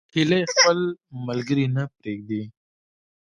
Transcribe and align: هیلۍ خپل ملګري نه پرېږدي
هیلۍ 0.13 0.41
خپل 0.51 0.77
ملګري 1.27 1.65
نه 1.75 1.83
پرېږدي 1.97 2.41